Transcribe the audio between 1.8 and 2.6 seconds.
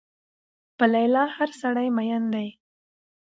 مين دی